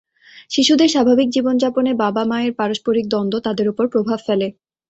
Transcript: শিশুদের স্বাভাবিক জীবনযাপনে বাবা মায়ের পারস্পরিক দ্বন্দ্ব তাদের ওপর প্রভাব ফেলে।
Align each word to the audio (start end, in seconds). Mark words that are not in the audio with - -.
শিশুদের 0.49 0.89
স্বাভাবিক 0.89 1.27
জীবনযাপনে 1.29 1.91
বাবা 2.03 2.23
মায়ের 2.25 2.53
পারস্পরিক 2.55 3.05
দ্বন্দ্ব 3.09 3.35
তাদের 3.45 3.65
ওপর 3.69 3.85
প্রভাব 3.93 4.19
ফেলে। 4.27 4.47